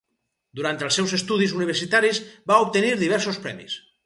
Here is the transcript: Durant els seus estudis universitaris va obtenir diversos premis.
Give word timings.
Durant 0.59 0.79
els 0.87 0.97
seus 0.99 1.13
estudis 1.17 1.53
universitaris 1.59 2.23
va 2.53 2.59
obtenir 2.67 2.91
diversos 3.05 3.41
premis. 3.47 3.79